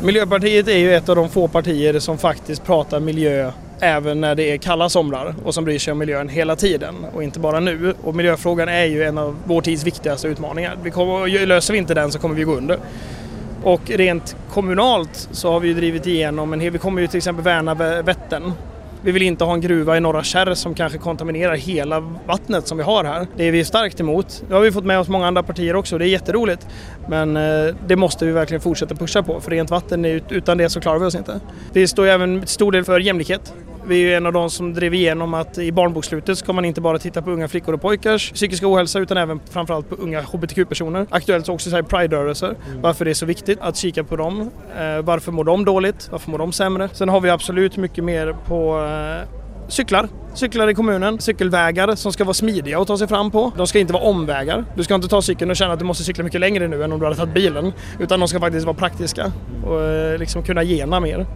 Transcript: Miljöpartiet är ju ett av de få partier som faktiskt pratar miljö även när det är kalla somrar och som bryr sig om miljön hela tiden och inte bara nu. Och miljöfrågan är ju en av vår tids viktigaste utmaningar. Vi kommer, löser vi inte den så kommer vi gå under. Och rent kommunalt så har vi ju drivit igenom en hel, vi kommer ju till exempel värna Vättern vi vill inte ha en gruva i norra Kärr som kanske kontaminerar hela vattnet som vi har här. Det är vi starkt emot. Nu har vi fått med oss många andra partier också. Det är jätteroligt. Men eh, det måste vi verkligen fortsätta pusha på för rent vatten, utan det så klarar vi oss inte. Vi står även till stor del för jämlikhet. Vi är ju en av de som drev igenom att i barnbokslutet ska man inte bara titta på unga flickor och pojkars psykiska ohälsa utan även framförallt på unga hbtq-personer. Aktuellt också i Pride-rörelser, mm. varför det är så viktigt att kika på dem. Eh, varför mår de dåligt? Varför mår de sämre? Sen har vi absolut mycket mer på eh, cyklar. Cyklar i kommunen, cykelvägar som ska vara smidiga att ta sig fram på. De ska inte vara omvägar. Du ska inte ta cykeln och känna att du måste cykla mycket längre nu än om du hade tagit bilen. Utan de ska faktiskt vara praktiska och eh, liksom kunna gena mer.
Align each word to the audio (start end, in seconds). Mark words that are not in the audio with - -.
Miljöpartiet 0.00 0.68
är 0.68 0.78
ju 0.78 0.94
ett 0.94 1.08
av 1.08 1.16
de 1.16 1.28
få 1.28 1.48
partier 1.48 1.98
som 1.98 2.18
faktiskt 2.18 2.64
pratar 2.64 3.00
miljö 3.00 3.52
även 3.80 4.20
när 4.20 4.34
det 4.34 4.52
är 4.52 4.56
kalla 4.56 4.88
somrar 4.88 5.34
och 5.44 5.54
som 5.54 5.64
bryr 5.64 5.78
sig 5.78 5.92
om 5.92 5.98
miljön 5.98 6.28
hela 6.28 6.56
tiden 6.56 6.94
och 7.14 7.22
inte 7.22 7.40
bara 7.40 7.60
nu. 7.60 7.94
Och 8.02 8.14
miljöfrågan 8.14 8.68
är 8.68 8.84
ju 8.84 9.04
en 9.04 9.18
av 9.18 9.36
vår 9.44 9.60
tids 9.60 9.84
viktigaste 9.84 10.28
utmaningar. 10.28 10.78
Vi 10.82 10.90
kommer, 10.90 11.46
löser 11.46 11.72
vi 11.72 11.78
inte 11.78 11.94
den 11.94 12.12
så 12.12 12.18
kommer 12.18 12.34
vi 12.34 12.42
gå 12.42 12.54
under. 12.54 12.78
Och 13.62 13.90
rent 13.90 14.36
kommunalt 14.50 15.28
så 15.30 15.52
har 15.52 15.60
vi 15.60 15.68
ju 15.68 15.74
drivit 15.74 16.06
igenom 16.06 16.52
en 16.52 16.60
hel, 16.60 16.72
vi 16.72 16.78
kommer 16.78 17.00
ju 17.00 17.06
till 17.06 17.18
exempel 17.18 17.44
värna 17.44 17.74
Vättern 18.02 18.52
vi 19.04 19.12
vill 19.12 19.22
inte 19.22 19.44
ha 19.44 19.54
en 19.54 19.60
gruva 19.60 19.96
i 19.96 20.00
norra 20.00 20.22
Kärr 20.22 20.54
som 20.54 20.74
kanske 20.74 20.98
kontaminerar 20.98 21.54
hela 21.54 22.00
vattnet 22.26 22.68
som 22.68 22.78
vi 22.78 22.84
har 22.84 23.04
här. 23.04 23.26
Det 23.36 23.48
är 23.48 23.52
vi 23.52 23.64
starkt 23.64 24.00
emot. 24.00 24.44
Nu 24.48 24.54
har 24.54 24.62
vi 24.62 24.72
fått 24.72 24.84
med 24.84 24.98
oss 24.98 25.08
många 25.08 25.26
andra 25.26 25.42
partier 25.42 25.76
också. 25.76 25.98
Det 25.98 26.04
är 26.04 26.08
jätteroligt. 26.08 26.66
Men 27.08 27.36
eh, 27.36 27.74
det 27.86 27.96
måste 27.96 28.26
vi 28.26 28.32
verkligen 28.32 28.60
fortsätta 28.60 28.94
pusha 28.94 29.22
på 29.22 29.40
för 29.40 29.50
rent 29.50 29.70
vatten, 29.70 30.04
utan 30.04 30.58
det 30.58 30.68
så 30.68 30.80
klarar 30.80 30.98
vi 30.98 31.06
oss 31.06 31.14
inte. 31.14 31.40
Vi 31.72 31.86
står 31.86 32.06
även 32.06 32.40
till 32.40 32.48
stor 32.48 32.72
del 32.72 32.84
för 32.84 33.00
jämlikhet. 33.00 33.54
Vi 33.86 33.94
är 33.94 34.00
ju 34.08 34.14
en 34.14 34.26
av 34.26 34.32
de 34.32 34.50
som 34.50 34.74
drev 34.74 34.94
igenom 34.94 35.34
att 35.34 35.58
i 35.58 35.72
barnbokslutet 35.72 36.38
ska 36.38 36.52
man 36.52 36.64
inte 36.64 36.80
bara 36.80 36.98
titta 36.98 37.22
på 37.22 37.30
unga 37.30 37.48
flickor 37.48 37.74
och 37.74 37.80
pojkars 37.80 38.32
psykiska 38.32 38.68
ohälsa 38.68 38.98
utan 38.98 39.16
även 39.16 39.40
framförallt 39.50 39.88
på 39.88 39.94
unga 39.94 40.20
hbtq-personer. 40.20 41.06
Aktuellt 41.10 41.48
också 41.48 41.78
i 41.78 41.82
Pride-rörelser, 41.82 42.46
mm. 42.46 42.82
varför 42.82 43.04
det 43.04 43.10
är 43.10 43.14
så 43.14 43.26
viktigt 43.26 43.58
att 43.60 43.76
kika 43.76 44.04
på 44.04 44.16
dem. 44.16 44.50
Eh, 44.78 45.02
varför 45.02 45.32
mår 45.32 45.44
de 45.44 45.64
dåligt? 45.64 46.08
Varför 46.12 46.30
mår 46.30 46.38
de 46.38 46.52
sämre? 46.52 46.88
Sen 46.92 47.08
har 47.08 47.20
vi 47.20 47.30
absolut 47.30 47.76
mycket 47.76 48.04
mer 48.04 48.36
på 48.46 48.84
eh, 48.84 49.28
cyklar. 49.68 50.08
Cyklar 50.34 50.68
i 50.68 50.74
kommunen, 50.74 51.20
cykelvägar 51.20 51.94
som 51.94 52.12
ska 52.12 52.24
vara 52.24 52.34
smidiga 52.34 52.80
att 52.80 52.86
ta 52.86 52.98
sig 52.98 53.08
fram 53.08 53.30
på. 53.30 53.52
De 53.56 53.66
ska 53.66 53.78
inte 53.78 53.92
vara 53.92 54.02
omvägar. 54.02 54.64
Du 54.74 54.84
ska 54.84 54.94
inte 54.94 55.08
ta 55.08 55.22
cykeln 55.22 55.50
och 55.50 55.56
känna 55.56 55.72
att 55.72 55.78
du 55.78 55.84
måste 55.84 56.04
cykla 56.04 56.24
mycket 56.24 56.40
längre 56.40 56.68
nu 56.68 56.84
än 56.84 56.92
om 56.92 56.98
du 56.98 57.06
hade 57.06 57.16
tagit 57.16 57.34
bilen. 57.34 57.72
Utan 57.98 58.20
de 58.20 58.28
ska 58.28 58.40
faktiskt 58.40 58.66
vara 58.66 58.76
praktiska 58.76 59.32
och 59.66 59.82
eh, 59.82 60.18
liksom 60.18 60.42
kunna 60.42 60.62
gena 60.64 61.00
mer. 61.00 61.26